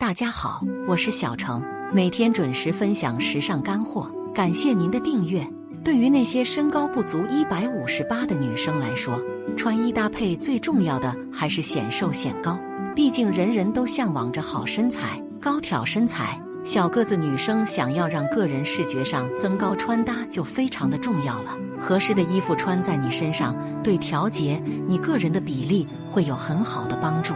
[0.00, 5.46] 大家好，我是小程，每天准时分享时尚干货，感谢您的订阅。
[5.84, 9.22] 对于那些身高不足一百五十八的女生来说，
[9.58, 12.58] 穿衣搭配最重要的还是显瘦显高。
[12.96, 16.40] 毕竟人人都向往着好身材、高挑身材。
[16.64, 21.54] 小个子女生想要让个人视觉上增高，穿搭就非常的重要了。
[21.78, 27.34] 合适的衣服穿在你身上，对调节你个人的比例会有很好的帮助。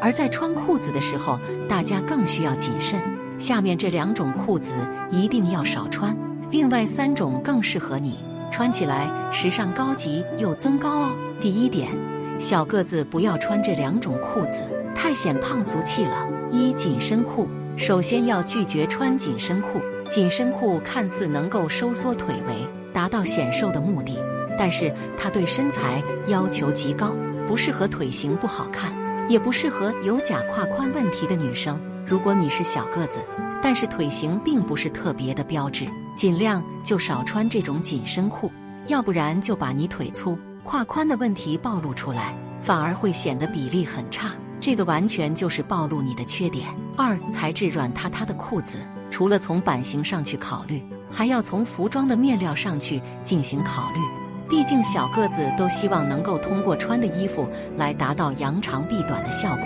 [0.00, 1.38] 而在穿裤子的时候，
[1.68, 3.00] 大家更需要谨慎。
[3.38, 4.72] 下面这两种裤子
[5.10, 6.16] 一定要少穿，
[6.50, 8.18] 另外三种更适合你，
[8.50, 11.16] 穿起来时尚高级又增高哦。
[11.40, 11.88] 第一点，
[12.38, 14.62] 小个子不要穿这两种裤子，
[14.94, 16.26] 太显胖俗气了。
[16.50, 19.80] 一紧身裤，首先要拒绝穿紧身裤。
[20.10, 22.54] 紧身裤看似能够收缩腿围，
[22.92, 24.22] 达到显瘦的目的，
[24.58, 27.14] 但是它对身材要求极高，
[27.46, 28.92] 不适合腿型不好看。
[29.28, 31.80] 也不适合有假胯宽问题的女生。
[32.06, 33.20] 如果你是小个子，
[33.62, 35.86] 但是腿型并不是特别的标致，
[36.16, 38.50] 尽量就少穿这种紧身裤，
[38.88, 44.32] 要不然就把你腿粗、胯宽的问题暴露出来，反而会显得比例很差。
[44.60, 46.68] 这个完全就是暴露你的缺点。
[46.96, 48.78] 二、材质软塌塌的裤子，
[49.10, 54.00] 除了从版型上去考虑，还要从服装的面料上去进行考虑。
[54.52, 59.64] 毕竟小个子都希望能够通过穿的衣服来达到扬长避短的效果。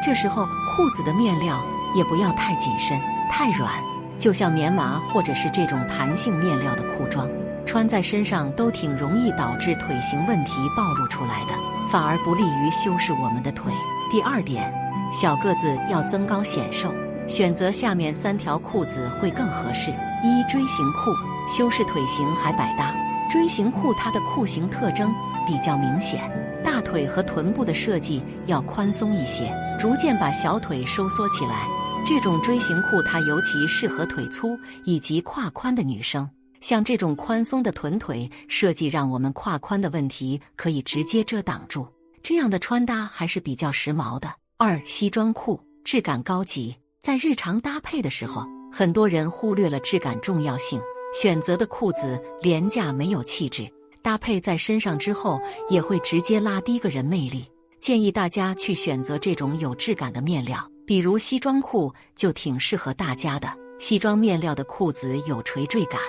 [0.00, 1.60] 这时候裤子的面料
[1.92, 2.96] 也不要太紧身、
[3.28, 3.68] 太软，
[4.16, 7.28] 就像棉麻或者是这种弹性面料的裤装，
[7.66, 11.54] 穿在身上都挺容易导致腿型问题暴露出来的，
[11.90, 13.72] 反而不利于修饰我们的腿。
[14.08, 14.72] 第二点，
[15.12, 16.94] 小个子要增高显瘦，
[17.26, 19.90] 选择下面三条裤子会更合适：
[20.22, 21.10] 一、锥形裤，
[21.52, 22.94] 修饰腿型还百搭。
[23.28, 25.14] 锥形裤它的裤型特征
[25.46, 26.22] 比较明显，
[26.64, 31.68] 大腿和臀部的设计要宽松一些，逐渐把小腿收缩起来。
[32.06, 36.28] 这种锥形裤它尤其适合腿粗以及胯宽的女生。
[36.60, 41.86] 像这种宽松的臀腿设计，让我们胯宽的问题可以直接遮挡住。
[42.22, 44.28] 这样的穿搭还是比较时髦的。
[44.56, 50.80] 二西装裤质感高级，在日常搭配的时候，很多人忽略了质感重要性。
[51.12, 53.68] 选择的裤子廉价没有气质，
[54.02, 57.46] 搭配在身上之后也会直接拉低个人魅力。
[57.80, 63.48] 建议大家去选择这种有质感的面料，比如西装裤就挺适合大家的。
[63.78, 66.00] 西装面料的裤子有垂坠感，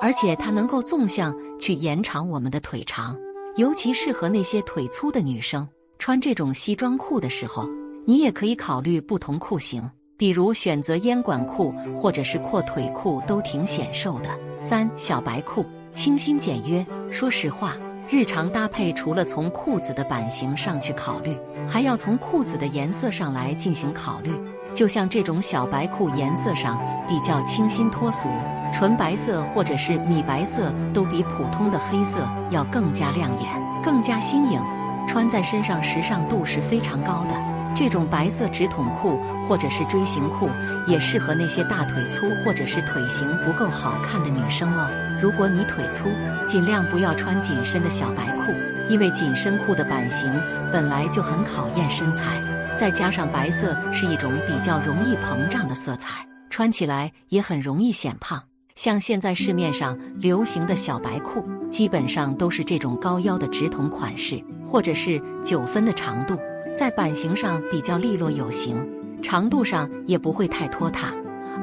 [0.00, 3.18] 而且它能够纵向去延长我们的腿长，
[3.56, 5.68] 尤其适合那些腿粗的女生。
[5.98, 7.68] 穿这种西装裤的时候，
[8.06, 9.82] 你也可以考虑不同裤型。
[10.18, 14.30] 比如选择烟管裤或者是阔腿裤都挺显瘦的。
[14.60, 16.84] 三小白裤清新简约。
[17.10, 17.74] 说实话，
[18.08, 21.36] 日常搭配除了从裤子的版型上去考虑，
[21.68, 24.32] 还要从裤子的颜色上来进行考虑。
[24.72, 28.28] 就像这种小白裤，颜色上比较清新脱俗，
[28.72, 34.60] 纯白色或者是米白色都比普通的黑色要更加亮眼、更加新颖，
[35.06, 37.55] 穿在身上时尚度是非常高的。
[37.76, 40.48] 这种白色直筒裤或者是锥形裤，
[40.86, 44.88] 也适合那些大腿粗或者是腿型不够好看的女生哦。
[45.20, 46.08] 如果你腿粗，
[46.46, 48.52] 尽量不要穿紧身的小白裤，
[48.88, 50.32] 因为紧身裤的版型
[50.72, 52.42] 本来就很考验身材，
[52.76, 58.42] 再加上白色是一种比较容易膨胀的色彩，穿起来也很容易显胖。
[58.74, 66.38] 像现在市面上流行的小白裤，基本上都是这种高腰的直筒款式，或者是九分的长度。
[66.76, 68.76] 在版型上比较利落有型，
[69.22, 71.14] 长度上也不会太拖沓。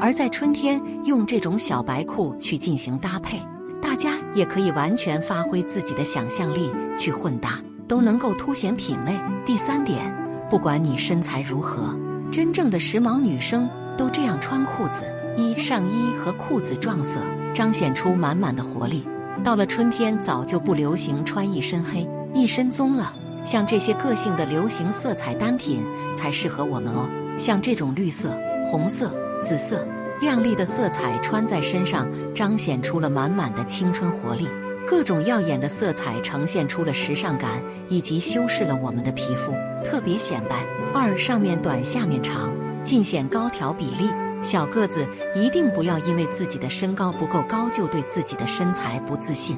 [0.00, 3.38] 而在春天用这种小白裤去进行搭配，
[3.80, 9.12] 大家也可以完全发挥自己的想象力去混搭，都能够凸显品味。
[9.44, 10.00] 第三点，
[10.48, 11.94] 不管你身材如何，
[12.30, 13.68] 真正的时髦女生
[13.98, 15.04] 都这样穿裤子：
[15.36, 17.20] 一上衣和裤子撞色，
[17.52, 19.06] 彰显出满满的活力。
[19.44, 23.14] 到了春天，早就不流行穿一身黑、一身棕了。
[23.44, 27.08] 像这些个性的流行色彩单品才适合我们哦。
[27.36, 29.10] 像这种绿色、红色、
[29.40, 29.86] 紫色，
[30.20, 34.46] 亮丽的色彩穿在身上，彰显出了满满的青春活力。
[34.86, 39.52] 各种耀眼的色彩呈现出了时尚感，以及修饰了我们的皮肤，
[39.84, 40.56] 特别显白。
[40.92, 42.52] 二上面短下面长，
[42.84, 44.10] 尽显高挑比例。
[44.42, 45.06] 小个子
[45.36, 49.56] 一定不要因为自己的身高不够高就对自己的身材不自信。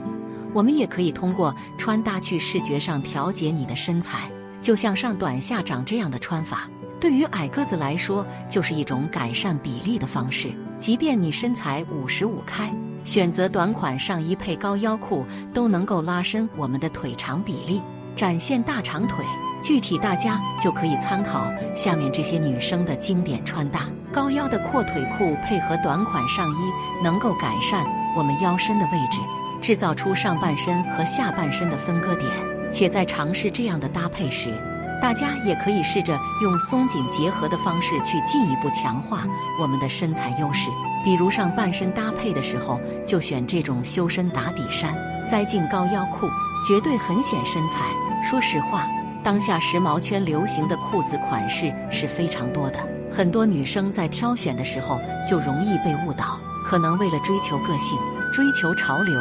[0.55, 4.31] 我们也可以通过穿搭去视觉上调节你的身材，
[4.63, 6.69] 就像上短下长这样的穿法，
[7.01, 10.53] 对于矮个子来说就是一种改善比例的方式。
[10.79, 12.73] 即便你身材五十五开，
[13.05, 17.81] 选择短款上衣配高腰裤，都能够拉伸我们的腿长比例，
[18.15, 19.25] 展现大长腿。
[19.63, 23.89] 具体大家就可以参考下面这些女生的经典穿搭。
[24.13, 27.85] 高腰的阔腿裤配合短款上衣，能够改善
[28.15, 29.19] 我们腰身的位置，
[29.65, 32.31] 制造出上半身和下半身的分割点。
[32.71, 34.53] 且在尝试这样的搭配时，
[35.01, 39.25] 大家也可以试着用松紧结合的方式去进一步强化
[39.59, 40.69] 我们的身材优势。
[41.03, 46.29] 比如上半身搭配的时候，就选这种修身打底衫，塞进高腰裤，
[46.67, 47.87] 绝对很显身材。
[48.23, 48.87] 说实话，
[49.23, 52.79] 当下时髦圈流行的裤子款式是非常多的，
[53.11, 57.99] 很多女生在挑选的时候就容易被误导，可能为了追求个性、
[58.33, 59.15] 追求潮流，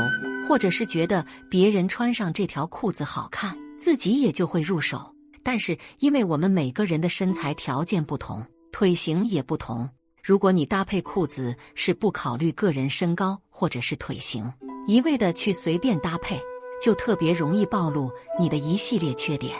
[0.48, 5.13] 或者是觉得别人穿上这条裤子好看，自己也就会入手。
[5.42, 9.90] 但是，因为我们每个人的身材条件不同，腿型也不同，
[10.24, 14.50] 如果你搭配裤子是不考虑个人身高或者是腿型，
[14.88, 16.40] 一味的去随便搭配，
[16.81, 18.10] 就特别容易暴露
[18.40, 19.56] 你的一系列缺点。